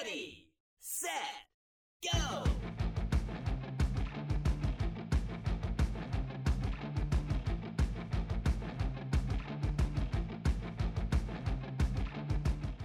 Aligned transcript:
Ready, 0.00 0.46
set, 0.78 1.10
go! 2.12 2.44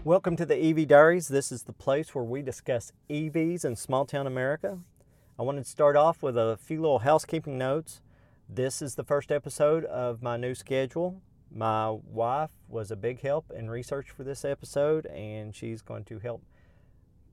Welcome 0.03 0.35
to 0.37 0.45
the 0.45 0.55
EV 0.55 0.87
Diaries. 0.87 1.27
This 1.27 1.51
is 1.51 1.63
the 1.63 1.73
place 1.73 2.15
where 2.15 2.23
we 2.23 2.41
discuss 2.41 2.91
EVs 3.09 3.63
in 3.63 3.75
small 3.75 4.05
town 4.05 4.25
America. 4.25 4.79
I 5.37 5.43
wanted 5.43 5.65
to 5.65 5.69
start 5.69 5.95
off 5.95 6.23
with 6.23 6.37
a 6.37 6.57
few 6.61 6.81
little 6.81 6.99
housekeeping 6.99 7.57
notes. 7.57 8.01
This 8.49 8.81
is 8.81 8.95
the 8.95 9.03
first 9.03 9.31
episode 9.31 9.85
of 9.85 10.23
my 10.23 10.37
new 10.37 10.55
schedule. 10.55 11.21
My 11.51 11.89
wife 11.89 12.51
was 12.67 12.89
a 12.89 12.95
big 12.95 13.21
help 13.21 13.51
in 13.55 13.69
research 13.69 14.09
for 14.09 14.23
this 14.23 14.43
episode, 14.43 15.05
and 15.07 15.55
she's 15.55 15.83
going 15.83 16.05
to 16.05 16.17
help 16.17 16.41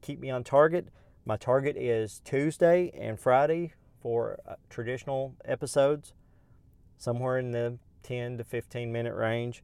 keep 0.00 0.20
me 0.20 0.30
on 0.30 0.44
target. 0.44 0.88
My 1.24 1.36
target 1.36 1.76
is 1.76 2.20
Tuesday 2.24 2.90
and 2.98 3.18
Friday 3.18 3.74
for 4.00 4.38
uh, 4.48 4.54
traditional 4.68 5.34
episodes, 5.44 6.14
somewhere 6.96 7.38
in 7.38 7.50
the 7.50 7.78
10 8.02 8.38
to 8.38 8.44
15 8.44 8.90
minute 8.90 9.14
range. 9.14 9.62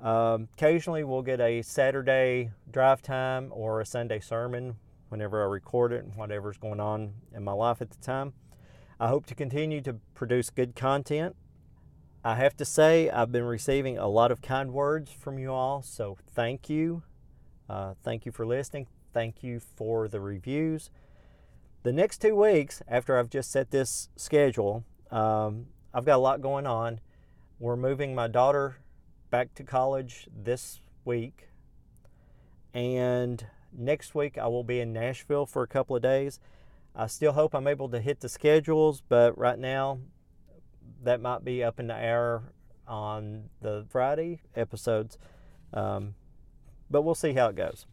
Um, 0.00 0.48
occasionally, 0.54 1.02
we'll 1.02 1.22
get 1.22 1.40
a 1.40 1.62
Saturday 1.62 2.50
drive 2.70 3.02
time 3.02 3.48
or 3.50 3.80
a 3.80 3.86
Sunday 3.86 4.20
sermon 4.20 4.76
whenever 5.08 5.42
I 5.42 5.46
record 5.46 5.92
it 5.92 6.04
and 6.04 6.14
whatever's 6.14 6.58
going 6.58 6.80
on 6.80 7.14
in 7.34 7.42
my 7.42 7.52
life 7.52 7.82
at 7.82 7.90
the 7.90 7.98
time. 7.98 8.32
I 9.00 9.08
hope 9.08 9.26
to 9.26 9.34
continue 9.34 9.80
to 9.82 9.94
produce 10.14 10.50
good 10.50 10.74
content. 10.74 11.36
I 12.24 12.34
have 12.34 12.56
to 12.56 12.64
say, 12.64 13.08
I've 13.10 13.32
been 13.32 13.44
receiving 13.44 13.96
a 13.96 14.08
lot 14.08 14.30
of 14.32 14.42
kind 14.42 14.72
words 14.72 15.10
from 15.10 15.38
you 15.38 15.52
all, 15.52 15.82
so 15.82 16.18
thank 16.34 16.68
you. 16.68 17.02
Uh, 17.68 17.94
thank 18.02 18.26
you 18.26 18.32
for 18.32 18.46
listening. 18.46 18.86
Thank 19.18 19.42
you 19.42 19.58
for 19.58 20.06
the 20.06 20.20
reviews. 20.20 20.90
The 21.82 21.92
next 21.92 22.18
two 22.18 22.36
weeks, 22.36 22.82
after 22.86 23.18
I've 23.18 23.28
just 23.28 23.50
set 23.50 23.72
this 23.72 24.10
schedule, 24.14 24.84
um, 25.10 25.66
I've 25.92 26.04
got 26.04 26.14
a 26.14 26.22
lot 26.22 26.40
going 26.40 26.68
on. 26.68 27.00
We're 27.58 27.74
moving 27.74 28.14
my 28.14 28.28
daughter 28.28 28.76
back 29.28 29.54
to 29.54 29.64
college 29.64 30.28
this 30.32 30.80
week. 31.04 31.48
And 32.72 33.44
next 33.76 34.14
week, 34.14 34.38
I 34.38 34.46
will 34.46 34.62
be 34.62 34.78
in 34.78 34.92
Nashville 34.92 35.46
for 35.46 35.64
a 35.64 35.66
couple 35.66 35.96
of 35.96 36.02
days. 36.02 36.38
I 36.94 37.08
still 37.08 37.32
hope 37.32 37.56
I'm 37.56 37.66
able 37.66 37.88
to 37.88 38.00
hit 38.00 38.20
the 38.20 38.28
schedules, 38.28 39.02
but 39.08 39.36
right 39.36 39.58
now, 39.58 39.98
that 41.02 41.20
might 41.20 41.44
be 41.44 41.64
up 41.64 41.80
in 41.80 41.88
the 41.88 41.98
air 41.98 42.52
on 42.86 43.50
the 43.62 43.84
Friday 43.90 44.42
episodes. 44.54 45.18
Um, 45.74 46.14
but 46.88 47.02
we'll 47.02 47.16
see 47.16 47.32
how 47.32 47.48
it 47.48 47.56
goes. 47.56 47.84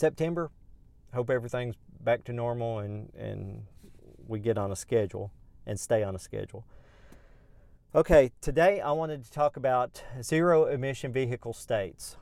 September, 0.00 0.50
hope 1.12 1.28
everything's 1.28 1.76
back 2.02 2.24
to 2.24 2.32
normal 2.32 2.78
and, 2.78 3.12
and 3.14 3.66
we 4.26 4.38
get 4.38 4.56
on 4.56 4.72
a 4.72 4.76
schedule 4.76 5.30
and 5.66 5.78
stay 5.78 6.02
on 6.02 6.14
a 6.14 6.18
schedule. 6.18 6.64
Okay, 7.94 8.32
today 8.40 8.80
I 8.80 8.92
wanted 8.92 9.26
to 9.26 9.30
talk 9.30 9.58
about 9.58 10.02
zero 10.22 10.64
emission 10.64 11.12
vehicle 11.12 11.52
states. 11.52 12.16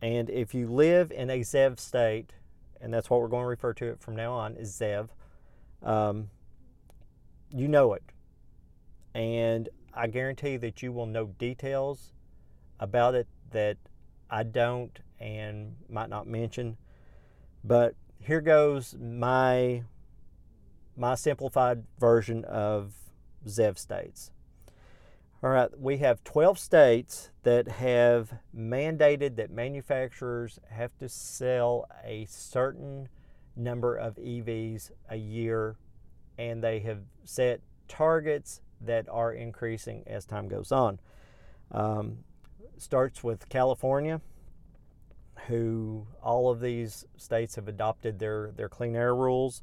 And 0.00 0.30
if 0.30 0.54
you 0.54 0.68
live 0.68 1.10
in 1.10 1.28
a 1.28 1.40
ZEV 1.40 1.80
state, 1.80 2.34
and 2.80 2.94
that's 2.94 3.10
what 3.10 3.20
we're 3.20 3.26
going 3.26 3.42
to 3.42 3.48
refer 3.48 3.72
to 3.74 3.86
it 3.86 4.00
from 4.00 4.14
now 4.14 4.32
on, 4.32 4.54
is 4.54 4.70
ZEV, 4.70 5.08
um, 5.82 6.30
you 7.50 7.66
know 7.66 7.94
it. 7.94 8.04
And 9.12 9.68
I 9.92 10.06
guarantee 10.06 10.56
that 10.58 10.84
you 10.84 10.92
will 10.92 11.06
know 11.06 11.26
details 11.26 12.12
about 12.78 13.16
it 13.16 13.26
that 13.50 13.78
I 14.30 14.44
don't 14.44 14.96
and 15.18 15.74
might 15.88 16.10
not 16.10 16.28
mention. 16.28 16.76
But 17.64 17.94
here 18.20 18.42
goes 18.42 18.94
my 19.00 19.82
my 20.96 21.14
simplified 21.16 21.84
version 21.98 22.44
of 22.44 22.92
ZEV 23.46 23.78
states. 23.78 24.30
All 25.42 25.50
right, 25.50 25.68
we 25.78 25.98
have 25.98 26.24
12 26.24 26.58
states 26.58 27.30
that 27.42 27.68
have 27.68 28.32
mandated 28.56 29.36
that 29.36 29.50
manufacturers 29.50 30.58
have 30.70 30.96
to 30.98 31.08
sell 31.08 31.86
a 32.04 32.26
certain 32.26 33.08
number 33.56 33.96
of 33.96 34.14
EVs 34.16 34.90
a 35.10 35.16
year, 35.16 35.76
and 36.38 36.62
they 36.62 36.78
have 36.80 37.00
set 37.24 37.60
targets 37.88 38.62
that 38.80 39.06
are 39.10 39.32
increasing 39.32 40.02
as 40.06 40.24
time 40.24 40.48
goes 40.48 40.72
on. 40.72 40.98
Um, 41.70 42.18
starts 42.78 43.22
with 43.22 43.48
California, 43.48 44.20
who 45.48 46.06
all 46.22 46.50
of 46.50 46.60
these 46.60 47.04
states 47.16 47.56
have 47.56 47.68
adopted 47.68 48.18
their, 48.18 48.52
their 48.56 48.68
clean 48.68 48.96
air 48.96 49.14
rules. 49.14 49.62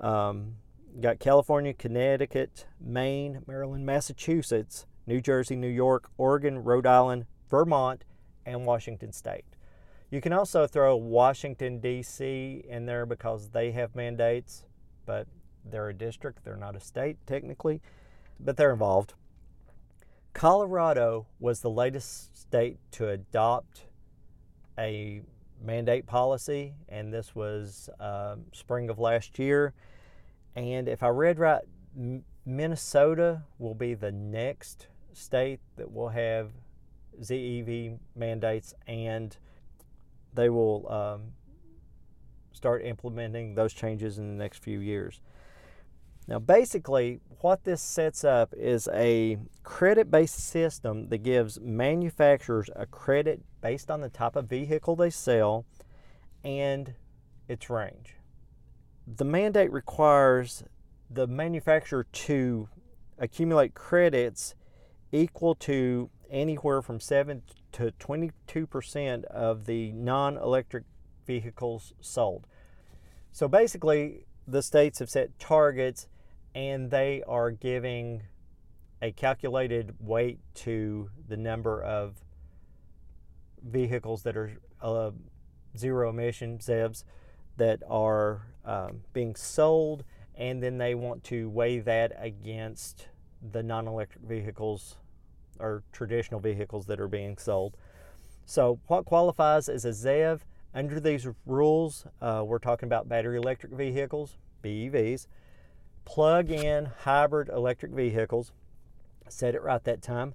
Um, 0.00 0.56
got 1.00 1.18
California, 1.18 1.74
Connecticut, 1.74 2.66
Maine, 2.80 3.42
Maryland, 3.46 3.84
Massachusetts, 3.84 4.86
New 5.06 5.20
Jersey, 5.20 5.56
New 5.56 5.68
York, 5.68 6.10
Oregon, 6.16 6.64
Rhode 6.64 6.86
Island, 6.86 7.26
Vermont, 7.50 8.04
and 8.46 8.64
Washington 8.64 9.12
State. 9.12 9.44
You 10.10 10.20
can 10.20 10.32
also 10.32 10.66
throw 10.66 10.96
Washington, 10.96 11.80
D.C. 11.80 12.64
in 12.68 12.86
there 12.86 13.04
because 13.04 13.50
they 13.50 13.72
have 13.72 13.94
mandates, 13.96 14.64
but 15.06 15.26
they're 15.64 15.88
a 15.88 15.94
district, 15.94 16.44
they're 16.44 16.56
not 16.56 16.76
a 16.76 16.80
state 16.80 17.16
technically, 17.26 17.80
but 18.38 18.56
they're 18.56 18.72
involved. 18.72 19.14
Colorado 20.34 21.26
was 21.38 21.60
the 21.60 21.70
latest 21.70 22.36
state 22.36 22.78
to 22.92 23.08
adopt 23.08 23.86
a 24.78 25.22
mandate 25.62 26.06
policy, 26.06 26.74
and 26.88 27.12
this 27.12 27.34
was 27.34 27.88
uh, 28.00 28.36
spring 28.52 28.90
of 28.90 28.98
last 28.98 29.38
year. 29.38 29.72
And 30.56 30.88
if 30.88 31.02
I 31.02 31.08
read 31.08 31.38
right, 31.38 31.62
Minnesota 32.46 33.42
will 33.58 33.74
be 33.74 33.94
the 33.94 34.12
next 34.12 34.88
state 35.12 35.60
that 35.76 35.92
will 35.92 36.10
have 36.10 36.50
ZEV 37.20 37.98
mandates 38.16 38.74
and 38.86 39.36
they 40.34 40.48
will 40.48 40.90
um, 40.90 41.32
start 42.52 42.84
implementing 42.84 43.54
those 43.54 43.72
changes 43.72 44.18
in 44.18 44.28
the 44.28 44.34
next 44.34 44.62
few 44.62 44.80
years. 44.80 45.20
Now, 46.26 46.38
basically, 46.38 47.20
what 47.40 47.64
this 47.64 47.82
sets 47.82 48.24
up 48.24 48.54
is 48.56 48.88
a 48.92 49.38
credit 49.62 50.10
based 50.10 50.38
system 50.38 51.08
that 51.08 51.18
gives 51.18 51.60
manufacturers 51.60 52.70
a 52.74 52.86
credit 52.86 53.42
based 53.60 53.90
on 53.90 54.00
the 54.00 54.08
type 54.08 54.36
of 54.36 54.48
vehicle 54.48 54.96
they 54.96 55.10
sell 55.10 55.66
and 56.42 56.94
its 57.46 57.68
range. 57.68 58.16
The 59.06 59.24
mandate 59.24 59.70
requires 59.70 60.64
the 61.10 61.26
manufacturer 61.26 62.04
to 62.04 62.68
accumulate 63.18 63.74
credits 63.74 64.54
equal 65.12 65.54
to 65.54 66.08
anywhere 66.30 66.80
from 66.80 67.00
7 67.00 67.42
to 67.72 67.92
22% 68.00 69.24
of 69.24 69.66
the 69.66 69.92
non 69.92 70.38
electric 70.38 70.84
vehicles 71.26 71.92
sold. 72.00 72.46
So 73.30 73.46
basically, 73.46 74.24
the 74.46 74.62
states 74.62 74.98
have 75.00 75.10
set 75.10 75.38
targets 75.38 76.08
and 76.54 76.90
they 76.90 77.22
are 77.26 77.50
giving 77.50 78.22
a 79.02 79.12
calculated 79.12 79.94
weight 80.00 80.38
to 80.54 81.10
the 81.28 81.36
number 81.36 81.82
of 81.82 82.24
vehicles 83.62 84.22
that 84.22 84.36
are 84.36 84.52
uh, 84.80 85.10
zero 85.76 86.10
emission 86.10 86.58
ZEVs 86.58 87.04
that 87.56 87.82
are 87.88 88.46
um, 88.64 89.00
being 89.12 89.34
sold, 89.34 90.04
and 90.34 90.62
then 90.62 90.78
they 90.78 90.94
want 90.94 91.24
to 91.24 91.48
weigh 91.50 91.78
that 91.80 92.12
against 92.18 93.08
the 93.52 93.62
non 93.62 93.86
electric 93.86 94.24
vehicles 94.24 94.96
or 95.58 95.82
traditional 95.92 96.40
vehicles 96.40 96.86
that 96.86 97.00
are 97.00 97.08
being 97.08 97.36
sold. 97.38 97.76
So, 98.46 98.80
what 98.86 99.04
qualifies 99.04 99.68
as 99.68 99.84
a 99.84 99.90
ZEV? 99.90 100.40
Under 100.74 100.98
these 100.98 101.28
rules, 101.46 102.04
uh, 102.20 102.42
we're 102.44 102.58
talking 102.58 102.88
about 102.88 103.08
battery 103.08 103.36
electric 103.36 103.72
vehicles, 103.72 104.38
BEVs, 104.62 105.28
plug 106.04 106.50
in 106.50 106.86
hybrid 107.00 107.48
electric 107.48 107.92
vehicles, 107.92 108.52
said 109.28 109.54
it 109.54 109.62
right 109.62 109.82
that 109.84 110.02
time, 110.02 110.34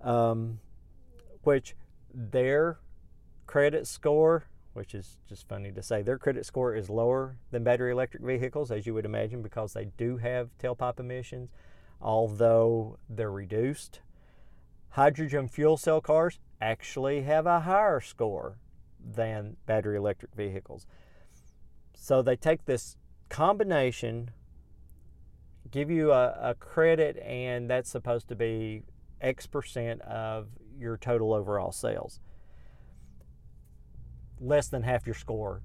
um, 0.00 0.60
which 1.42 1.74
their 2.12 2.78
credit 3.46 3.86
score, 3.86 4.44
which 4.72 4.94
is 4.94 5.18
just 5.28 5.48
funny 5.48 5.70
to 5.72 5.82
say, 5.82 6.02
their 6.02 6.18
credit 6.18 6.46
score 6.46 6.74
is 6.74 6.88
lower 6.88 7.36
than 7.50 7.64
battery 7.64 7.92
electric 7.92 8.22
vehicles, 8.22 8.70
as 8.70 8.86
you 8.86 8.94
would 8.94 9.04
imagine, 9.04 9.42
because 9.42 9.72
they 9.72 9.86
do 9.96 10.16
have 10.16 10.50
tailpipe 10.58 10.98
emissions, 10.98 11.50
although 12.00 12.98
they're 13.08 13.30
reduced 13.30 14.00
hydrogen 14.92 15.48
fuel 15.48 15.76
cell 15.76 16.00
cars 16.00 16.38
actually 16.60 17.22
have 17.22 17.46
a 17.46 17.60
higher 17.60 18.00
score 18.00 18.58
than 19.00 19.56
battery 19.66 19.96
electric 19.96 20.34
vehicles. 20.34 20.86
So 21.94 22.22
they 22.22 22.36
take 22.36 22.66
this 22.66 22.96
combination, 23.28 24.30
give 25.72 25.90
you 25.90 26.12
a, 26.12 26.50
a, 26.50 26.54
credit, 26.54 27.16
and 27.18 27.68
that's 27.68 27.90
supposed 27.90 28.28
to 28.28 28.36
be 28.36 28.82
X 29.20 29.46
percent 29.46 30.00
of 30.02 30.48
your 30.78 30.96
total 30.96 31.32
overall 31.32 31.72
sales. 31.72 32.20
Less 34.40 34.68
than 34.68 34.82
half 34.82 35.06
your 35.06 35.14
score 35.14 35.62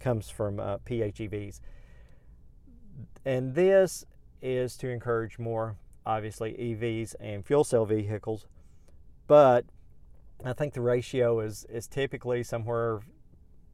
comes 0.00 0.28
from 0.30 0.58
uh, 0.58 0.78
PHEVs. 0.78 1.60
And 3.24 3.54
this 3.54 4.04
is 4.40 4.76
to 4.78 4.88
encourage 4.88 5.38
more, 5.38 5.76
obviously, 6.06 6.52
EVs 6.52 7.14
and 7.20 7.44
fuel 7.44 7.64
cell 7.64 7.84
vehicles. 7.84 8.46
But 9.26 9.66
I 10.44 10.54
think 10.54 10.72
the 10.72 10.80
ratio 10.80 11.40
is, 11.40 11.66
is 11.68 11.86
typically 11.86 12.42
somewhere 12.42 13.00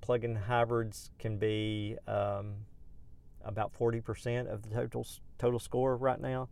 plug-in 0.01 0.35
hybrids 0.35 1.11
can 1.19 1.39
be 1.39 1.97
um, 2.07 2.55
about 3.45 3.73
40% 3.79 4.53
of 4.53 4.63
the 4.63 4.71
total 4.71 5.07
total 5.39 5.59
score 5.59 5.97
right 5.97 6.21
now, 6.21 6.49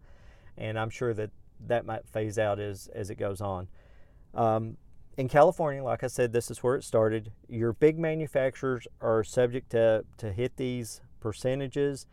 and 0.56 0.78
I'm 0.78 0.90
sure 0.90 1.14
that 1.14 1.30
that 1.66 1.86
might 1.86 2.06
phase 2.06 2.38
out 2.38 2.58
as 2.60 2.88
as 2.94 3.10
it 3.10 3.16
goes 3.16 3.40
on. 3.40 3.68
Um, 4.34 4.76
in 5.16 5.28
California, 5.28 5.82
like 5.82 6.02
I 6.02 6.08
said, 6.08 6.32
this 6.32 6.50
is 6.50 6.62
where 6.62 6.74
it 6.74 6.84
started. 6.84 7.30
Your 7.48 7.72
big 7.72 7.98
manufacturers 7.98 8.86
are 9.00 9.22
subject 9.22 9.70
to, 9.70 10.04
to 10.18 10.32
hit 10.32 10.56
these 10.56 11.00
percentages. 11.20 12.06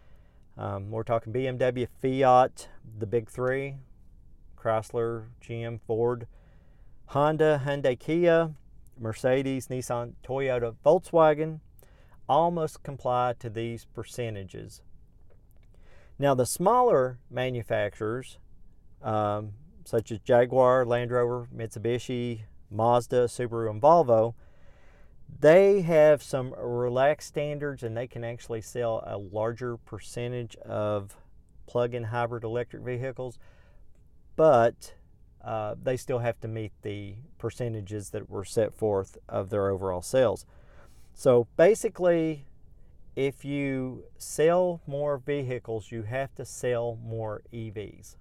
Um, 0.58 0.92
we're 0.92 1.04
talking 1.04 1.34
BMW, 1.34 1.88
Fiat, 2.02 2.68
the 3.00 3.08
big 3.08 3.30
three, 3.30 3.78
Chrysler, 4.56 5.26
GM, 5.44 5.80
Ford, 5.82 6.28
Honda, 7.08 7.64
Hyundai, 7.66 7.98
Kia, 7.98 8.52
Mercedes, 9.00 9.68
Nissan, 9.68 10.14
Toyota, 10.24 10.76
Volkswagen, 10.86 11.60
all 12.30 12.52
must 12.52 12.84
comply 12.84 13.34
to 13.40 13.50
these 13.50 13.86
percentages. 13.86 14.82
Now, 16.22 16.36
the 16.36 16.46
smaller 16.46 17.18
manufacturers, 17.32 18.38
um, 19.02 19.54
such 19.86 20.12
as 20.12 20.20
Jaguar, 20.20 20.86
Land 20.86 21.10
Rover, 21.10 21.48
Mitsubishi, 21.52 22.42
Mazda, 22.70 23.26
Subaru, 23.26 23.72
and 23.72 23.82
Volvo, 23.82 24.36
they 25.40 25.82
have 25.82 26.22
some 26.22 26.54
relaxed 26.54 27.30
standards 27.30 27.82
and 27.82 27.98
they 27.98 28.06
can 28.06 28.24
actually 28.24 28.62
sell 28.62 29.04
a 29.08 29.18
larger 29.18 29.78
percentage 29.78 30.56
of 30.58 31.18
plug 31.66 31.96
in 31.96 32.04
hybrid 32.04 32.44
electric 32.44 32.84
vehicles, 32.84 33.40
but 34.36 34.94
uh, 35.44 35.74
they 35.82 35.98
still 35.98 36.20
have 36.20 36.40
to 36.42 36.48
meet 36.48 36.72
the 36.84 37.16
percentages 37.40 38.12
that 38.12 38.30
were 38.30 38.46
set 38.46 38.76
forth 38.76 39.18
of 39.28 39.50
their 39.50 39.72
overall 39.72 40.04
sales. 40.04 40.46
So 41.16 41.48
basically, 41.58 42.46
if 43.16 43.44
you 43.44 44.06
sell 44.18 44.82
more 44.88 45.18
vehicles, 45.18 45.92
you 45.92 46.04
have 46.04 46.34
to 46.36 46.46
sell 46.46 46.98
more 47.04 47.42
EVs 47.54 48.16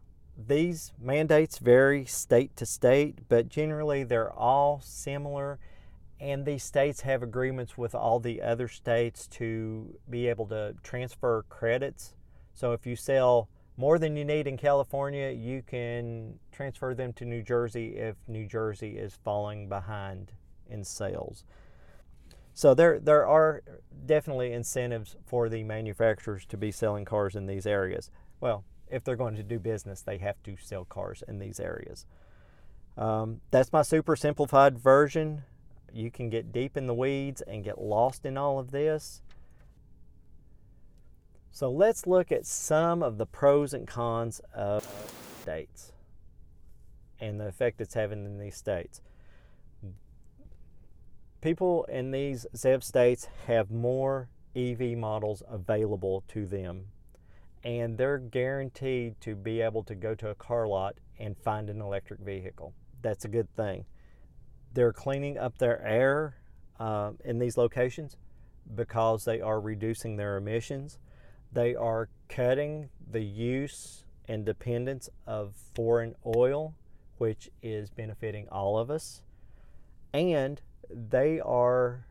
these 0.46 0.92
mandates 1.00 1.58
vary 1.58 2.04
state 2.04 2.56
to 2.56 2.66
state, 2.66 3.18
but 3.28 3.48
generally 3.48 4.04
they're 4.04 4.32
all 4.32 4.80
similar. 4.82 5.58
And 6.20 6.44
these 6.44 6.62
states 6.62 7.00
have 7.02 7.22
agreements 7.22 7.78
with 7.78 7.94
all 7.94 8.20
the 8.20 8.42
other 8.42 8.68
states 8.68 9.26
to 9.28 9.98
be 10.08 10.28
able 10.28 10.46
to 10.48 10.74
transfer 10.82 11.44
credits. 11.48 12.14
So 12.52 12.72
if 12.72 12.86
you 12.86 12.94
sell 12.94 13.48
more 13.76 13.98
than 13.98 14.16
you 14.16 14.24
need 14.24 14.46
in 14.46 14.58
California, 14.58 15.30
you 15.30 15.62
can 15.66 16.38
transfer 16.52 16.94
them 16.94 17.14
to 17.14 17.24
New 17.24 17.42
Jersey 17.42 17.96
if 17.96 18.16
New 18.28 18.46
Jersey 18.46 18.98
is 18.98 19.18
falling 19.24 19.68
behind 19.68 20.32
in 20.68 20.84
sales. 20.84 21.44
So 22.54 22.74
there 22.74 22.98
there 22.98 23.26
are 23.26 23.62
definitely 24.06 24.52
incentives 24.52 25.16
for 25.24 25.48
the 25.48 25.62
manufacturers 25.62 26.44
to 26.46 26.56
be 26.56 26.70
selling 26.70 27.04
cars 27.04 27.34
in 27.36 27.46
these 27.46 27.66
areas. 27.66 28.10
Well, 28.40 28.64
if 28.88 29.04
they're 29.04 29.16
going 29.16 29.36
to 29.36 29.42
do 29.42 29.58
business, 29.58 30.02
they 30.02 30.18
have 30.18 30.42
to 30.44 30.56
sell 30.60 30.84
cars 30.84 31.22
in 31.28 31.38
these 31.38 31.60
areas. 31.60 32.06
Um, 32.96 33.40
that's 33.50 33.72
my 33.72 33.82
super 33.82 34.16
simplified 34.16 34.78
version. 34.78 35.42
You 35.92 36.10
can 36.10 36.28
get 36.28 36.52
deep 36.52 36.76
in 36.76 36.86
the 36.86 36.94
weeds 36.94 37.40
and 37.42 37.64
get 37.64 37.80
lost 37.80 38.24
in 38.24 38.36
all 38.36 38.58
of 38.58 38.70
this. 38.70 39.22
So 41.52 41.70
let's 41.70 42.06
look 42.06 42.30
at 42.30 42.46
some 42.46 43.02
of 43.02 43.18
the 43.18 43.26
pros 43.26 43.74
and 43.74 43.86
cons 43.86 44.40
of 44.54 44.86
states 45.42 45.92
and 47.20 47.40
the 47.40 47.46
effect 47.46 47.80
it's 47.80 47.94
having 47.94 48.24
in 48.24 48.38
these 48.38 48.56
states. 48.56 49.00
People 51.40 51.84
in 51.84 52.10
these 52.10 52.46
ZEV 52.54 52.82
states 52.82 53.28
have 53.46 53.70
more 53.70 54.28
EV 54.54 54.98
models 54.98 55.42
available 55.48 56.22
to 56.28 56.46
them 56.46 56.86
and 57.64 57.98
they're 57.98 58.18
guaranteed 58.18 59.20
to 59.20 59.34
be 59.34 59.60
able 59.60 59.82
to 59.84 59.94
go 59.94 60.14
to 60.14 60.28
a 60.28 60.34
car 60.34 60.66
lot 60.66 60.96
and 61.18 61.36
find 61.36 61.68
an 61.68 61.80
electric 61.80 62.20
vehicle. 62.20 62.72
That's 63.02 63.24
a 63.24 63.28
good 63.28 63.54
thing. 63.54 63.84
They're 64.72 64.92
cleaning 64.92 65.36
up 65.36 65.58
their 65.58 65.84
air 65.84 66.36
uh, 66.78 67.12
in 67.24 67.38
these 67.38 67.56
locations 67.56 68.16
because 68.74 69.24
they 69.24 69.40
are 69.40 69.60
reducing 69.60 70.16
their 70.16 70.36
emissions. 70.36 70.98
They 71.52 71.74
are 71.74 72.08
cutting 72.28 72.88
the 73.10 73.22
use 73.22 74.04
and 74.28 74.44
dependence 74.44 75.08
of 75.26 75.54
foreign 75.74 76.14
oil, 76.24 76.74
which 77.18 77.50
is 77.62 77.90
benefiting 77.90 78.48
all 78.48 78.78
of 78.78 78.90
us. 78.90 79.22
And 80.14 80.62
they 80.92 81.40
are 81.40 82.06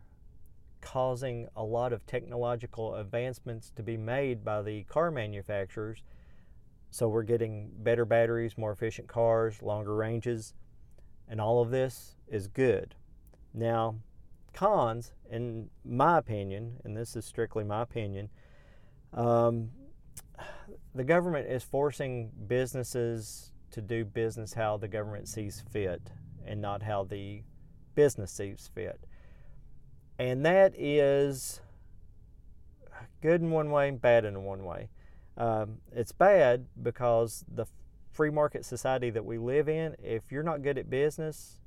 causing 0.82 1.48
a 1.56 1.64
lot 1.64 1.94
of 1.94 2.06
technological 2.06 2.96
advancements 2.96 3.72
to 3.76 3.84
be 3.84 3.98
made 3.98 4.44
by 4.44 4.62
the 4.62 4.84
car 4.84 5.12
manufacturers. 5.12 6.04
So 6.92 7.08
we're 7.08 7.24
getting 7.24 7.70
better 7.80 8.06
batteries, 8.06 8.58
more 8.58 8.72
efficient 8.72 9.08
cars, 9.08 9.62
longer 9.62 9.96
ranges, 9.96 10.54
and 11.28 11.40
all 11.40 11.62
of 11.62 11.70
this 11.70 12.16
is 12.28 12.48
good. 12.48 12.96
Now, 13.54 13.96
cons, 14.54 15.14
in 15.30 15.70
my 15.86 16.18
opinion, 16.18 16.78
and 16.84 16.98
this 16.98 17.16
is 17.16 17.26
strictly 17.26 17.64
my 17.64 17.82
opinion, 17.82 18.30
um, 19.14 19.70
the 20.96 21.04
government 21.04 21.48
is 21.48 21.64
forcing 21.64 22.32
businesses 22.48 23.52
to 23.72 23.82
do 23.82 24.04
business 24.04 24.54
how 24.54 24.78
the 24.78 24.88
government 24.88 25.28
sees 25.28 25.64
fit 25.72 26.12
and 26.46 26.60
not 26.60 26.82
how 26.82 27.04
the 27.04 27.44
business 28.00 28.40
fit. 28.74 28.98
And 30.18 30.46
that 30.46 30.74
is 30.80 31.60
good 33.22 33.42
in 33.42 33.52
one 33.52 33.72
way, 33.72 33.92
bad 33.92 34.24
in 34.24 34.42
one 34.46 34.64
way. 34.64 34.88
Um, 35.36 35.80
it's 35.92 36.14
bad 36.14 36.68
because 36.82 37.44
the 37.54 37.66
free 38.10 38.30
market 38.30 38.64
society 38.64 39.10
that 39.10 39.26
we 39.26 39.38
live 39.38 39.68
in, 39.68 39.98
if 40.02 40.32
you're 40.32 40.44
not 40.44 40.64
good 40.64 40.78
at 40.78 40.90
business, 40.90 41.60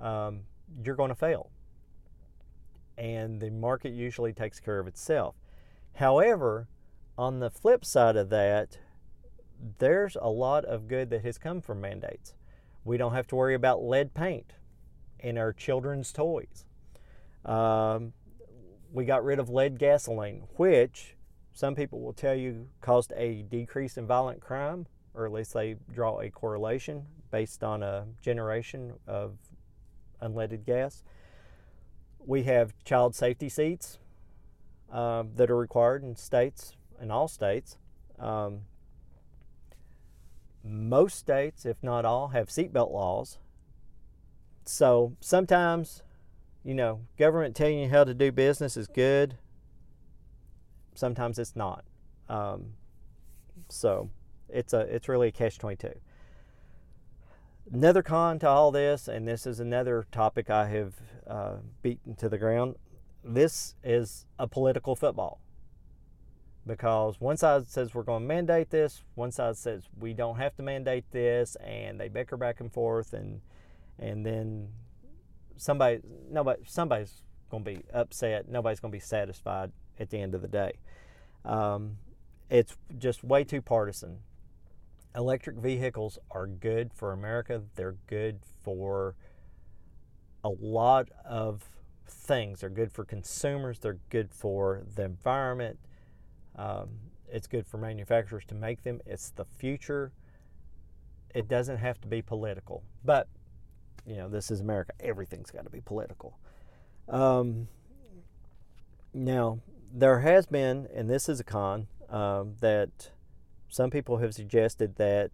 um, 0.00 0.40
you're 0.84 0.96
going 0.96 1.10
to 1.10 1.14
fail. 1.14 1.52
And 2.98 3.40
the 3.40 3.50
market 3.50 3.92
usually 3.92 4.32
takes 4.32 4.58
care 4.58 4.80
of 4.80 4.88
itself. 4.88 5.36
However, 5.94 6.66
on 7.16 7.38
the 7.38 7.50
flip 7.50 7.84
side 7.84 8.16
of 8.16 8.30
that, 8.30 8.78
there's 9.78 10.16
a 10.20 10.28
lot 10.28 10.64
of 10.64 10.88
good 10.88 11.10
that 11.10 11.22
has 11.24 11.38
come 11.38 11.60
from 11.60 11.80
mandates. 11.80 12.34
We 12.84 12.96
don't 12.96 13.14
have 13.14 13.28
to 13.28 13.36
worry 13.36 13.54
about 13.54 13.84
lead 13.84 14.12
paint 14.12 14.54
in 15.22 15.38
our 15.38 15.52
children's 15.52 16.12
toys. 16.12 16.64
Um, 17.44 18.12
we 18.92 19.04
got 19.04 19.24
rid 19.24 19.38
of 19.38 19.48
lead 19.48 19.78
gasoline, 19.78 20.42
which 20.56 21.16
some 21.52 21.74
people 21.74 22.00
will 22.00 22.12
tell 22.12 22.34
you 22.34 22.68
caused 22.80 23.12
a 23.16 23.42
decrease 23.42 23.96
in 23.96 24.06
violent 24.06 24.40
crime, 24.40 24.86
or 25.14 25.26
at 25.26 25.32
least 25.32 25.54
they 25.54 25.76
draw 25.92 26.20
a 26.20 26.30
correlation 26.30 27.06
based 27.30 27.64
on 27.64 27.82
a 27.82 28.06
generation 28.20 28.92
of 29.06 29.36
unleaded 30.20 30.64
gas. 30.64 31.02
We 32.24 32.44
have 32.44 32.74
child 32.84 33.14
safety 33.14 33.48
seats 33.48 33.98
um, 34.90 35.30
that 35.36 35.50
are 35.50 35.56
required 35.56 36.04
in 36.04 36.16
states, 36.16 36.76
in 37.00 37.10
all 37.10 37.28
states. 37.28 37.76
Um, 38.18 38.60
most 40.64 41.18
states, 41.18 41.66
if 41.66 41.82
not 41.82 42.04
all, 42.04 42.28
have 42.28 42.48
seatbelt 42.48 42.92
laws. 42.92 43.38
So 44.64 45.16
sometimes 45.20 46.02
you 46.64 46.74
know, 46.74 47.00
government 47.18 47.56
telling 47.56 47.78
you 47.78 47.88
how 47.88 48.04
to 48.04 48.14
do 48.14 48.30
business 48.30 48.76
is 48.76 48.86
good. 48.86 49.36
Sometimes 50.94 51.38
it's 51.38 51.56
not. 51.56 51.84
Um, 52.28 52.74
so 53.68 54.10
it's 54.48 54.72
a 54.72 54.80
it's 54.80 55.08
really 55.08 55.28
a 55.28 55.32
catch 55.32 55.58
twenty 55.58 55.76
two. 55.76 55.98
Another 57.72 58.02
con 58.02 58.38
to 58.40 58.48
all 58.48 58.70
this, 58.70 59.08
and 59.08 59.26
this 59.26 59.46
is 59.46 59.60
another 59.60 60.06
topic 60.12 60.50
I 60.50 60.68
have 60.68 60.94
uh, 61.26 61.54
beaten 61.82 62.14
to 62.16 62.28
the 62.28 62.38
ground. 62.38 62.76
This 63.24 63.76
is 63.82 64.26
a 64.38 64.46
political 64.46 64.96
football 64.96 65.40
because 66.66 67.20
one 67.20 67.36
side 67.36 67.68
says 67.68 67.94
we're 67.94 68.02
going 68.02 68.22
to 68.22 68.28
mandate 68.28 68.70
this, 68.70 69.02
one 69.14 69.32
side 69.32 69.56
says 69.56 69.84
we 69.98 70.12
don't 70.12 70.36
have 70.36 70.54
to 70.56 70.62
mandate 70.62 71.04
this, 71.12 71.56
and 71.56 71.98
they 71.98 72.08
bicker 72.08 72.36
back 72.36 72.60
and 72.60 72.72
forth, 72.72 73.12
and 73.12 73.40
and 73.98 74.24
then 74.24 74.68
somebody 75.56 76.00
nobody 76.30 76.62
somebody's 76.66 77.22
going 77.50 77.64
to 77.64 77.70
be 77.70 77.82
upset. 77.92 78.48
Nobody's 78.48 78.80
going 78.80 78.92
to 78.92 78.96
be 78.96 79.00
satisfied 79.00 79.72
at 79.98 80.10
the 80.10 80.18
end 80.18 80.34
of 80.34 80.42
the 80.42 80.48
day. 80.48 80.72
Um, 81.44 81.98
it's 82.50 82.76
just 82.98 83.22
way 83.24 83.44
too 83.44 83.62
partisan. 83.62 84.18
Electric 85.14 85.56
vehicles 85.56 86.18
are 86.30 86.46
good 86.46 86.92
for 86.94 87.12
America. 87.12 87.62
They're 87.74 87.96
good 88.06 88.40
for 88.62 89.14
a 90.44 90.48
lot 90.48 91.08
of 91.24 91.68
things. 92.08 92.60
They're 92.60 92.70
good 92.70 92.92
for 92.92 93.04
consumers, 93.04 93.78
they're 93.78 93.98
good 94.10 94.32
for 94.32 94.82
the 94.94 95.04
environment, 95.04 95.78
um, 96.56 96.88
it's 97.28 97.46
good 97.46 97.66
for 97.66 97.78
manufacturers 97.78 98.44
to 98.46 98.54
make 98.54 98.82
them. 98.82 99.00
It's 99.06 99.30
the 99.30 99.44
future. 99.44 100.12
It 101.34 101.48
doesn't 101.48 101.78
have 101.78 101.98
to 102.02 102.08
be 102.08 102.20
political. 102.20 102.82
But, 103.04 103.26
you 104.06 104.16
know, 104.16 104.28
this 104.28 104.50
is 104.50 104.60
America. 104.60 104.92
Everything's 105.00 105.50
got 105.50 105.64
to 105.64 105.70
be 105.70 105.80
political. 105.80 106.38
Um, 107.08 107.68
now, 109.14 109.60
there 109.92 110.20
has 110.20 110.46
been, 110.46 110.88
and 110.94 111.08
this 111.08 111.28
is 111.28 111.40
a 111.40 111.44
con, 111.44 111.86
um, 112.08 112.54
that 112.60 113.10
some 113.68 113.90
people 113.90 114.18
have 114.18 114.34
suggested 114.34 114.96
that 114.96 115.30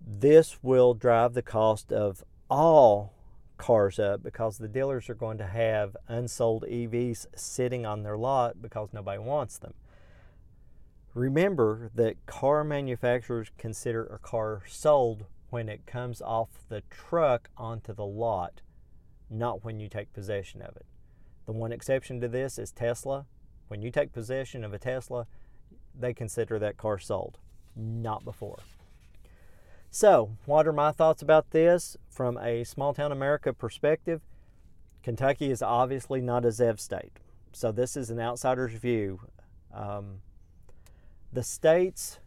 this 0.00 0.58
will 0.62 0.94
drive 0.94 1.34
the 1.34 1.42
cost 1.42 1.92
of 1.92 2.24
all 2.48 3.14
cars 3.58 3.98
up 3.98 4.22
because 4.22 4.56
the 4.56 4.68
dealers 4.68 5.10
are 5.10 5.14
going 5.14 5.36
to 5.38 5.46
have 5.46 5.96
unsold 6.08 6.64
EVs 6.64 7.26
sitting 7.36 7.84
on 7.84 8.02
their 8.02 8.16
lot 8.16 8.62
because 8.62 8.88
nobody 8.92 9.18
wants 9.18 9.58
them. 9.58 9.74
Remember 11.12 11.90
that 11.94 12.24
car 12.26 12.64
manufacturers 12.64 13.50
consider 13.58 14.06
a 14.06 14.18
car 14.18 14.62
sold 14.66 15.26
when 15.50 15.68
it 15.68 15.86
comes 15.86 16.22
off 16.22 16.48
the 16.68 16.82
truck 16.90 17.50
onto 17.56 17.92
the 17.92 18.04
lot, 18.04 18.62
not 19.28 19.64
when 19.64 19.78
you 19.78 19.88
take 19.88 20.12
possession 20.12 20.62
of 20.62 20.76
it. 20.76 20.86
The 21.46 21.52
one 21.52 21.72
exception 21.72 22.20
to 22.20 22.28
this 22.28 22.58
is 22.58 22.72
Tesla. 22.72 23.26
When 23.68 23.82
you 23.82 23.90
take 23.90 24.12
possession 24.12 24.64
of 24.64 24.72
a 24.72 24.78
Tesla, 24.78 25.26
they 25.98 26.14
consider 26.14 26.58
that 26.58 26.76
car 26.76 26.98
sold, 26.98 27.38
not 27.76 28.24
before. 28.24 28.58
So, 29.90 30.36
what 30.46 30.68
are 30.68 30.72
my 30.72 30.92
thoughts 30.92 31.20
about 31.20 31.50
this 31.50 31.96
from 32.08 32.38
a 32.38 32.62
small 32.62 32.94
town 32.94 33.10
America 33.10 33.52
perspective? 33.52 34.20
Kentucky 35.02 35.50
is 35.50 35.62
obviously 35.62 36.20
not 36.20 36.44
a 36.44 36.48
ZEV 36.48 36.78
state. 36.78 37.18
So, 37.52 37.72
this 37.72 37.96
is 37.96 38.10
an 38.10 38.20
outsider's 38.20 38.74
view. 38.74 39.20
Um, 39.74 40.20
the 41.32 41.42
states 41.42 42.20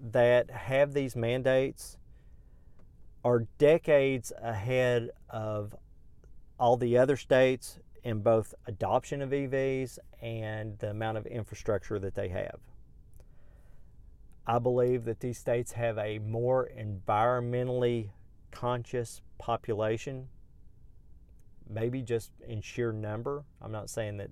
that 0.00 0.50
have 0.50 0.92
these 0.92 1.14
mandates 1.14 1.96
are 3.24 3.46
decades 3.58 4.32
ahead 4.40 5.10
of 5.30 5.74
all 6.60 6.76
the 6.76 6.98
other 6.98 7.16
states 7.16 7.78
in 8.02 8.20
both 8.20 8.54
adoption 8.66 9.22
of 9.22 9.30
EVs 9.30 9.98
and 10.20 10.78
the 10.78 10.90
amount 10.90 11.16
of 11.16 11.26
infrastructure 11.26 11.98
that 11.98 12.14
they 12.14 12.28
have. 12.28 12.60
I 14.46 14.58
believe 14.58 15.04
that 15.06 15.20
these 15.20 15.38
states 15.38 15.72
have 15.72 15.96
a 15.96 16.18
more 16.18 16.68
environmentally 16.78 18.10
conscious 18.50 19.22
population, 19.38 20.28
maybe 21.68 22.02
just 22.02 22.30
in 22.46 22.60
sheer 22.60 22.92
number. 22.92 23.44
I'm 23.62 23.72
not 23.72 23.88
saying 23.88 24.18
that, 24.18 24.28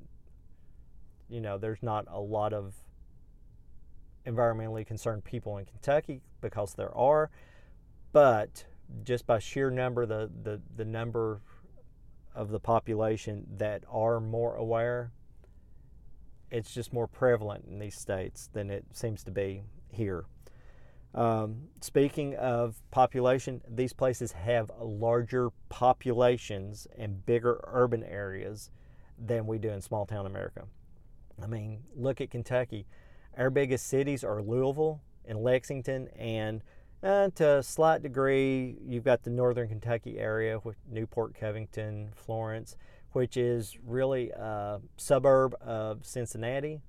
you 1.30 1.40
know, 1.40 1.56
there's 1.56 1.82
not 1.82 2.04
a 2.10 2.20
lot 2.20 2.52
of 2.52 2.74
environmentally 4.26 4.86
concerned 4.86 5.24
people 5.24 5.56
in 5.56 5.64
Kentucky 5.64 6.20
because 6.42 6.74
there 6.74 6.94
are, 6.94 7.30
but 8.12 8.66
just 9.04 9.26
by 9.26 9.38
sheer 9.38 9.70
number, 9.70 10.06
the, 10.06 10.30
the, 10.42 10.60
the 10.76 10.84
number 10.84 11.40
of 12.34 12.50
the 12.50 12.60
population 12.60 13.46
that 13.56 13.84
are 13.90 14.20
more 14.20 14.54
aware, 14.56 15.12
it's 16.50 16.72
just 16.72 16.92
more 16.92 17.06
prevalent 17.06 17.64
in 17.66 17.78
these 17.78 17.94
states 17.94 18.48
than 18.52 18.70
it 18.70 18.84
seems 18.92 19.24
to 19.24 19.30
be 19.30 19.62
here. 19.88 20.24
Um, 21.14 21.68
speaking 21.80 22.36
of 22.36 22.76
population, 22.90 23.60
these 23.68 23.92
places 23.92 24.32
have 24.32 24.70
larger 24.80 25.50
populations 25.68 26.86
and 26.96 27.24
bigger 27.26 27.60
urban 27.66 28.02
areas 28.02 28.70
than 29.18 29.46
we 29.46 29.58
do 29.58 29.70
in 29.70 29.82
small 29.82 30.06
town 30.06 30.26
America. 30.26 30.64
I 31.42 31.46
mean, 31.46 31.82
look 31.94 32.20
at 32.20 32.30
Kentucky. 32.30 32.86
Our 33.36 33.50
biggest 33.50 33.86
cities 33.88 34.24
are 34.24 34.42
Louisville 34.42 35.02
and 35.24 35.38
Lexington, 35.38 36.08
and 36.18 36.62
uh, 37.02 37.30
to 37.34 37.58
a 37.58 37.62
slight 37.62 38.02
degree, 38.02 38.76
you've 38.86 39.04
got 39.04 39.22
the 39.22 39.30
northern 39.30 39.68
Kentucky 39.68 40.18
area 40.18 40.60
with 40.62 40.76
Newport, 40.90 41.34
Covington, 41.38 42.10
Florence, 42.14 42.76
which 43.12 43.36
is 43.36 43.76
really 43.84 44.30
a 44.30 44.80
suburb 44.96 45.54
of 45.60 46.06
Cincinnati, 46.06 46.80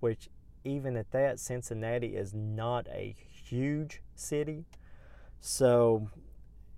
which 0.00 0.28
even 0.64 0.96
at 0.96 1.10
that, 1.12 1.38
Cincinnati 1.38 2.16
is 2.16 2.34
not 2.34 2.86
a 2.88 3.14
huge 3.28 4.02
city. 4.14 4.64
So 5.40 6.08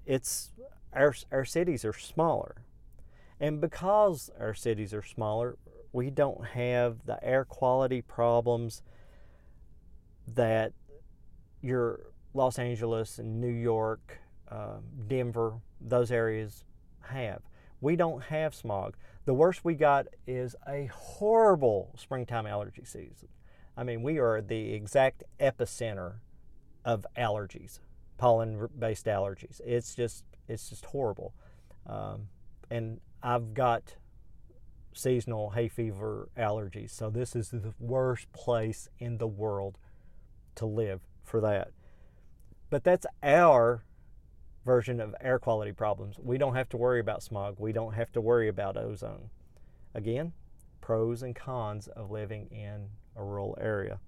it's 0.05 0.51
our, 0.93 1.15
our 1.31 1.45
cities 1.45 1.85
are 1.85 1.93
smaller. 1.93 2.57
And 3.39 3.61
because 3.61 4.31
our 4.41 4.55
cities 4.55 4.93
are 4.93 5.03
smaller, 5.03 5.57
we 5.93 6.11
don't 6.11 6.45
have 6.49 7.07
the 7.07 7.23
air 7.25 7.45
quality 7.45 8.03
problems 8.03 8.83
that 10.27 10.73
your 11.63 12.01
Los 12.37 12.59
Angeles 12.59 13.19
and 13.19 13.41
New 13.41 13.49
York, 13.49 14.21
uh, 14.49 14.77
Denver, 15.09 15.55
those 15.81 16.13
areas 16.13 16.65
have. 17.01 17.41
We 17.81 17.97
don't 17.97 18.23
have 18.25 18.55
smog. 18.55 18.97
The 19.25 19.35
worst 19.35 19.65
we 19.65 19.75
got 19.75 20.07
is 20.27 20.55
a 20.69 20.87
horrible 20.93 21.95
springtime 21.97 22.47
allergy 22.47 22.85
season. 22.85 23.29
I 23.77 23.85
mean, 23.85 24.03
we 24.03 24.19
are 24.19 24.41
the 24.41 24.73
exact 24.73 25.25
epicenter 25.41 26.17
of 26.85 27.07
allergies, 27.17 27.81
pollen-based 28.19 29.07
allergies. 29.07 29.61
It's 29.65 29.95
just 29.95 30.25
it's 30.49 30.69
just 30.69 30.85
horrible. 30.87 31.35
Um, 31.87 32.29
and 32.71 33.01
I've 33.23 33.55
got 33.55 33.97
seasonal 34.93 35.51
hay 35.51 35.69
fever 35.69 36.29
allergies, 36.37 36.91
so 36.91 37.11
this 37.11 37.35
is 37.35 37.51
the 37.51 37.75
worst 37.79 38.33
place 38.33 38.89
in 38.99 39.19
the 39.19 39.27
world 39.27 39.79
to 40.55 40.67
live 40.67 41.01
for 41.23 41.41
that. 41.41 41.73
But 42.71 42.85
that's 42.85 43.07
our 43.23 43.85
version 44.65 45.01
of 45.01 45.15
air 45.21 45.39
quality 45.39 45.73
problems. 45.73 46.17
We 46.19 46.39
don't 46.39 46.55
have 46.57 46.69
to 46.71 46.77
worry 46.77 47.01
about 47.01 47.23
smog. 47.23 47.57
We 47.59 47.73
don't 47.73 47.95
have 47.95 48.13
to 48.13 48.21
worry 48.21 48.49
about 48.49 48.77
ozone. 48.77 49.31
Again, 49.95 50.33
pros 50.81 51.23
and 51.23 51.35
cons 51.35 51.89
of 51.89 52.11
living 52.11 52.49
in 52.51 52.89
a 53.15 53.23
rural 53.23 53.57
area. 53.61 54.01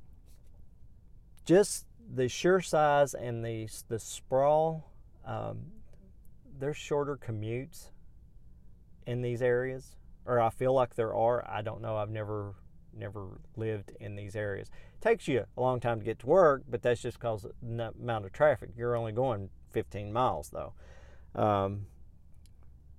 Just 1.44 1.86
the 2.14 2.28
sheer 2.28 2.60
size 2.60 3.14
and 3.14 3.44
the, 3.44 3.68
the 3.88 3.98
sprawl, 3.98 4.92
um, 5.24 5.58
there's 6.58 6.76
shorter 6.76 7.16
commutes 7.16 7.90
in 9.06 9.22
these 9.22 9.40
areas, 9.40 9.96
or 10.26 10.40
I 10.40 10.50
feel 10.50 10.74
like 10.74 10.94
there 10.94 11.14
are. 11.14 11.48
I 11.48 11.62
don't 11.62 11.80
know. 11.80 11.96
I've 11.96 12.10
never 12.10 12.54
never 12.94 13.40
lived 13.56 13.92
in 14.00 14.16
these 14.16 14.36
areas. 14.36 14.70
It 14.94 15.02
takes 15.02 15.28
you 15.28 15.44
a 15.56 15.60
long 15.60 15.80
time 15.80 15.98
to 15.98 16.04
get 16.04 16.18
to 16.20 16.26
work, 16.26 16.62
but 16.68 16.82
that's 16.82 17.02
just 17.02 17.18
because 17.18 17.44
of 17.44 17.52
the 17.62 17.92
amount 18.00 18.24
of 18.24 18.32
traffic. 18.32 18.70
You're 18.76 18.96
only 18.96 19.12
going 19.12 19.50
15 19.72 20.12
miles 20.12 20.50
though. 20.50 20.72
Um, 21.34 21.86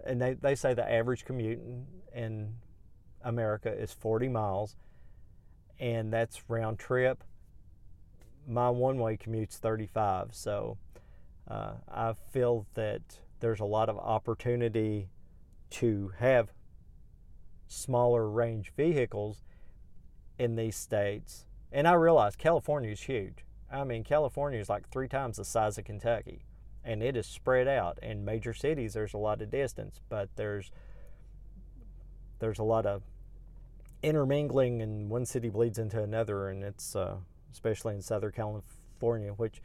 and 0.06 0.22
they, 0.22 0.34
they 0.34 0.56
say 0.56 0.74
the 0.74 0.90
average 0.90 1.26
commute 1.26 1.60
in, 1.60 1.86
in 2.14 2.54
America 3.24 3.72
is 3.72 3.92
40 3.92 4.30
miles 4.30 4.76
and 5.80 6.12
that's 6.12 6.42
round 6.50 6.80
trip. 6.80 7.24
My 8.48 8.70
one 8.70 8.98
way 8.98 9.18
commute's 9.18 9.58
35, 9.58 10.30
so 10.32 10.78
uh, 11.48 11.74
I 11.92 12.14
feel 12.32 12.66
that 12.74 13.02
there's 13.40 13.60
a 13.60 13.66
lot 13.66 13.90
of 13.90 13.98
opportunity 13.98 15.10
to 15.72 16.12
have 16.18 16.52
smaller 17.68 18.30
range 18.30 18.74
vehicles 18.76 19.44
in 20.40 20.56
these 20.56 20.76
states. 20.76 21.46
And 21.72 21.88
I 21.88 21.94
realize 21.94 22.36
California 22.36 22.90
is 22.92 23.02
huge. 23.02 23.46
I 23.72 23.84
mean, 23.84 24.04
California 24.04 24.60
is 24.60 24.70
like 24.70 24.90
three 24.90 25.08
times 25.08 25.38
the 25.38 25.46
size 25.46 25.78
of 25.78 25.84
Kentucky, 25.84 26.46
and 26.84 27.04
it 27.04 27.16
is 27.16 27.28
spread 27.28 27.68
out. 27.68 28.00
In 28.02 28.26
major 28.26 28.54
cities, 28.54 28.94
there's 28.94 29.14
a 29.14 29.18
lot 29.20 29.44
of 29.44 29.52
distance, 29.52 30.00
but 30.10 30.30
there's 30.36 30.72
there's 32.40 32.58
a 32.58 32.64
lot 32.64 32.86
of 32.86 33.04
intermingling 34.02 34.82
and 34.82 35.10
one 35.10 35.26
city 35.26 35.50
bleeds 35.50 35.78
into 35.78 36.02
another 36.02 36.48
and 36.48 36.64
it's 36.64 36.96
uh, 36.96 37.18
especially 37.52 37.94
in 37.94 38.02
southern 38.02 38.32
california 38.32 39.32
which 39.34 39.62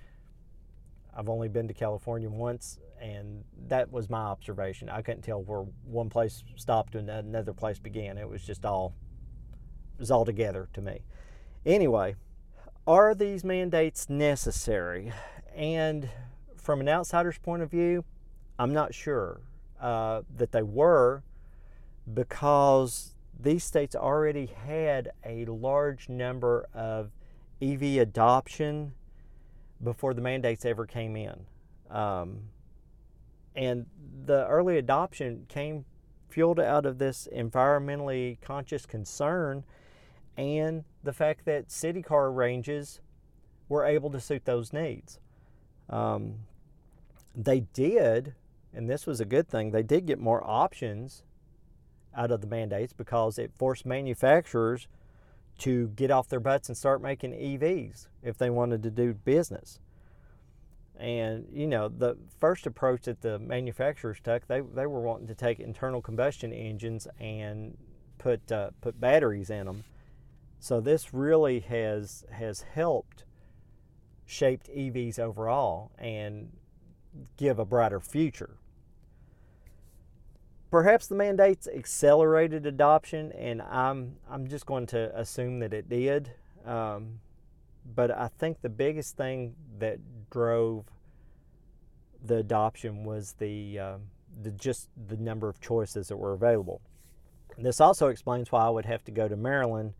i've 1.16 1.28
only 1.28 1.48
been 1.48 1.68
to 1.68 1.74
california 1.74 2.28
once 2.28 2.78
and 3.00 3.44
that 3.68 3.92
was 3.92 4.10
my 4.10 4.18
observation 4.18 4.88
i 4.88 5.00
couldn't 5.00 5.22
tell 5.22 5.40
where 5.42 5.64
one 5.84 6.10
place 6.10 6.42
stopped 6.56 6.96
and 6.96 7.08
another 7.08 7.52
place 7.52 7.78
began 7.78 8.18
it 8.18 8.28
was 8.28 8.42
just 8.42 8.64
all 8.64 8.92
was 9.98 10.10
all 10.10 10.24
together 10.24 10.68
to 10.72 10.80
me 10.80 11.00
anyway 11.64 12.14
are 12.86 13.14
these 13.14 13.44
mandates 13.44 14.08
necessary 14.08 15.12
and 15.54 16.08
from 16.56 16.80
an 16.80 16.88
outsider's 16.88 17.38
point 17.38 17.62
of 17.62 17.70
view 17.70 18.04
i'm 18.58 18.72
not 18.72 18.94
sure 18.94 19.40
uh, 19.80 20.22
that 20.36 20.52
they 20.52 20.62
were 20.62 21.22
because 22.12 23.14
these 23.38 23.64
states 23.64 23.96
already 23.96 24.46
had 24.46 25.10
a 25.24 25.44
large 25.46 26.08
number 26.08 26.66
of 26.74 27.10
EV 27.62 27.98
adoption 27.98 28.92
before 29.82 30.14
the 30.14 30.20
mandates 30.20 30.64
ever 30.64 30.86
came 30.86 31.16
in. 31.16 31.46
Um, 31.90 32.40
and 33.54 33.86
the 34.24 34.46
early 34.46 34.78
adoption 34.78 35.46
came 35.48 35.84
fueled 36.28 36.58
out 36.58 36.86
of 36.86 36.98
this 36.98 37.28
environmentally 37.34 38.40
conscious 38.40 38.86
concern 38.86 39.64
and 40.36 40.84
the 41.02 41.12
fact 41.12 41.44
that 41.44 41.70
city 41.70 42.02
car 42.02 42.30
ranges 42.30 43.00
were 43.68 43.84
able 43.84 44.10
to 44.10 44.20
suit 44.20 44.44
those 44.44 44.72
needs. 44.72 45.18
Um, 45.88 46.40
they 47.34 47.60
did, 47.60 48.34
and 48.72 48.88
this 48.88 49.06
was 49.06 49.20
a 49.20 49.24
good 49.24 49.48
thing, 49.48 49.70
they 49.70 49.82
did 49.82 50.06
get 50.06 50.18
more 50.18 50.42
options 50.44 51.24
out 52.16 52.30
of 52.30 52.40
the 52.40 52.46
mandates 52.46 52.92
because 52.92 53.38
it 53.38 53.52
forced 53.56 53.84
manufacturers 53.84 54.86
to 55.58 55.88
get 55.88 56.10
off 56.10 56.28
their 56.28 56.40
butts 56.40 56.68
and 56.68 56.76
start 56.76 57.00
making 57.00 57.32
EVs 57.32 58.08
if 58.22 58.38
they 58.38 58.50
wanted 58.50 58.82
to 58.82 58.90
do 58.90 59.14
business. 59.14 59.78
And 60.96 61.46
you 61.52 61.66
know, 61.66 61.88
the 61.88 62.16
first 62.38 62.66
approach 62.66 63.02
that 63.02 63.20
the 63.20 63.38
manufacturers 63.38 64.18
took, 64.22 64.46
they, 64.46 64.60
they 64.60 64.86
were 64.86 65.00
wanting 65.00 65.26
to 65.26 65.34
take 65.34 65.58
internal 65.58 66.00
combustion 66.00 66.52
engines 66.52 67.08
and 67.18 67.76
put 68.18 68.50
uh, 68.50 68.70
put 68.80 69.00
batteries 69.00 69.50
in 69.50 69.66
them. 69.66 69.84
So 70.64 70.80
this 70.80 71.12
really 71.12 71.60
has 71.60 72.24
has 72.30 72.62
helped 72.62 73.26
shaped 74.24 74.70
EVs 74.74 75.18
overall 75.18 75.90
and 75.98 76.56
give 77.36 77.58
a 77.58 77.66
brighter 77.66 78.00
future. 78.00 78.56
Perhaps 80.70 81.08
the 81.08 81.16
mandates 81.16 81.68
accelerated 81.68 82.64
adoption, 82.64 83.30
and 83.32 83.60
I'm 83.60 84.16
I'm 84.26 84.48
just 84.48 84.64
going 84.64 84.86
to 84.86 85.14
assume 85.14 85.58
that 85.58 85.74
it 85.74 85.90
did. 85.90 86.32
Um, 86.64 87.20
but 87.94 88.10
I 88.10 88.28
think 88.38 88.62
the 88.62 88.70
biggest 88.70 89.18
thing 89.18 89.56
that 89.80 89.98
drove 90.30 90.86
the 92.24 92.36
adoption 92.36 93.04
was 93.04 93.34
the, 93.34 93.78
um, 93.80 94.00
the 94.42 94.50
just 94.50 94.88
the 95.08 95.18
number 95.18 95.46
of 95.46 95.60
choices 95.60 96.08
that 96.08 96.16
were 96.16 96.32
available. 96.32 96.80
This 97.58 97.82
also 97.82 98.08
explains 98.08 98.50
why 98.50 98.64
I 98.64 98.70
would 98.70 98.86
have 98.86 99.04
to 99.04 99.12
go 99.12 99.28
to 99.28 99.36
Maryland 99.36 99.92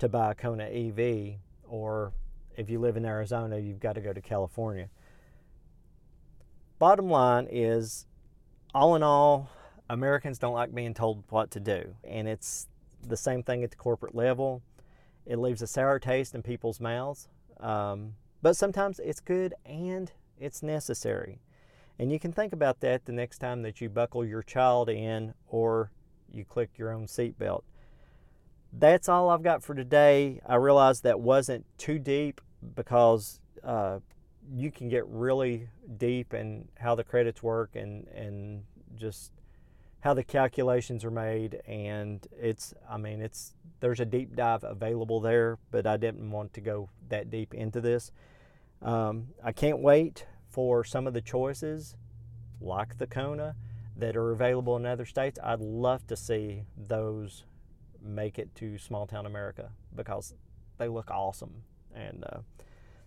to 0.00 0.08
buy 0.08 0.32
a 0.32 0.34
Kona 0.34 0.64
EV, 0.64 1.36
or 1.68 2.12
if 2.56 2.68
you 2.68 2.78
live 2.78 2.96
in 2.96 3.04
Arizona, 3.04 3.58
you've 3.58 3.80
got 3.80 3.94
to 3.94 4.00
go 4.00 4.12
to 4.12 4.20
California. 4.20 4.88
Bottom 6.78 7.10
line 7.10 7.46
is, 7.50 8.06
all 8.74 8.96
in 8.96 9.02
all, 9.02 9.50
Americans 9.88 10.38
don't 10.38 10.54
like 10.54 10.74
being 10.74 10.94
told 10.94 11.24
what 11.28 11.50
to 11.52 11.60
do, 11.60 11.94
and 12.04 12.28
it's 12.28 12.68
the 13.06 13.16
same 13.16 13.42
thing 13.42 13.62
at 13.64 13.70
the 13.70 13.76
corporate 13.76 14.14
level. 14.14 14.62
It 15.26 15.38
leaves 15.38 15.62
a 15.62 15.66
sour 15.66 15.98
taste 15.98 16.34
in 16.34 16.42
people's 16.42 16.80
mouths, 16.80 17.28
um, 17.60 18.14
but 18.42 18.56
sometimes 18.56 18.98
it's 18.98 19.20
good 19.20 19.54
and 19.64 20.10
it's 20.38 20.62
necessary. 20.62 21.40
And 21.98 22.10
you 22.10 22.18
can 22.18 22.32
think 22.32 22.54
about 22.54 22.80
that 22.80 23.04
the 23.04 23.12
next 23.12 23.38
time 23.38 23.60
that 23.62 23.80
you 23.82 23.90
buckle 23.90 24.24
your 24.24 24.42
child 24.42 24.88
in 24.88 25.34
or 25.48 25.90
you 26.32 26.46
click 26.46 26.70
your 26.78 26.92
own 26.92 27.06
seatbelt. 27.06 27.62
That's 28.72 29.08
all 29.08 29.30
I've 29.30 29.42
got 29.42 29.62
for 29.62 29.74
today. 29.74 30.40
I 30.46 30.56
realized 30.56 31.02
that 31.02 31.20
wasn't 31.20 31.66
too 31.76 31.98
deep 31.98 32.40
because 32.74 33.40
uh, 33.64 33.98
you 34.52 34.70
can 34.70 34.88
get 34.88 35.06
really 35.06 35.68
deep 35.96 36.34
in 36.34 36.68
how 36.78 36.94
the 36.94 37.04
credits 37.04 37.42
work 37.42 37.70
and, 37.74 38.06
and 38.08 38.62
just 38.96 39.32
how 40.00 40.14
the 40.14 40.24
calculations 40.24 41.04
are 41.04 41.10
made. 41.10 41.60
And 41.66 42.26
it's 42.38 42.74
i 42.88 42.96
mean 42.96 43.20
it's 43.20 43.54
there's 43.80 44.00
a 44.00 44.04
deep 44.04 44.36
dive 44.36 44.62
available 44.62 45.20
there 45.20 45.58
but 45.70 45.86
i 45.86 45.96
didn't 45.96 46.30
want 46.30 46.52
to 46.54 46.60
go 46.60 46.88
that 47.08 47.30
deep 47.30 47.54
into 47.54 47.80
this. 47.80 48.12
Um, 48.82 49.28
i 49.44 49.52
can't 49.52 49.80
wait 49.80 50.26
for 50.48 50.84
some 50.84 51.06
of 51.06 51.12
the 51.12 51.20
choices 51.20 51.96
like 52.60 52.98
the 52.98 53.06
kona 53.06 53.54
that 53.96 54.16
are 54.16 54.32
available 54.32 54.76
in 54.76 54.86
other 54.86 55.04
states. 55.04 55.38
I'd 55.42 55.60
love 55.60 56.06
to 56.06 56.16
see 56.16 56.64
those 56.76 57.44
make 58.02 58.38
it 58.38 58.54
to 58.54 58.78
small 58.78 59.06
town 59.06 59.26
america 59.26 59.70
because 59.94 60.34
they 60.78 60.88
look 60.88 61.10
awesome 61.10 61.62
and 61.94 62.24
uh, 62.32 62.38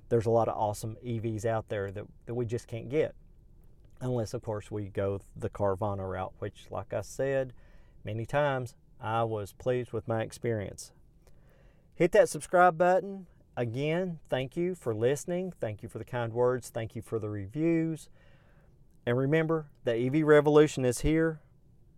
there's 0.10 0.26
a 0.26 0.30
lot 0.30 0.48
of 0.48 0.56
awesome 0.56 0.98
evs 1.06 1.46
out 1.46 1.70
there 1.70 1.92
that, 1.92 2.06
that 2.26 2.34
we 2.34 2.46
just 2.46 2.68
can't 2.68 2.90
get 2.90 3.16
unless 4.04 4.34
of 4.34 4.42
course 4.42 4.70
we 4.70 4.90
go 4.90 5.20
the 5.36 5.50
Carvana 5.50 6.10
route, 6.10 6.34
which 6.40 6.66
like 6.70 6.94
I 6.94 7.02
said 7.02 7.54
many 8.04 8.26
times, 8.26 8.76
I 9.00 9.24
was 9.24 9.54
pleased 9.54 9.94
with 9.94 10.08
my 10.08 10.22
experience. 10.22 10.92
Hit 11.96 12.12
that 12.12 12.30
subscribe 12.30 12.78
button. 12.78 13.28
Again, 13.56 14.20
thank 14.30 14.58
you 14.58 14.76
for 14.76 14.94
listening. 14.94 15.54
Thank 15.60 15.84
you 15.84 15.90
for 15.90 16.00
the 16.00 16.06
kind 16.06 16.34
words. 16.34 16.70
Thank 16.70 16.96
you 16.96 17.02
for 17.02 17.20
the 17.20 17.30
reviews. 17.30 18.10
And 19.06 19.18
remember, 19.18 19.68
the 19.84 19.94
EV 19.94 20.24
revolution 20.24 20.86
is 20.86 21.02
here. 21.02 21.40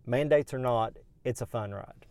Mandates 0.04 0.52
or 0.52 0.58
not, 0.58 0.98
it's 1.24 1.40
a 1.40 1.46
fun 1.46 1.72
ride. 1.72 2.06